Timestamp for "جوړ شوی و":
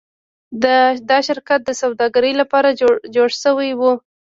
3.15-3.81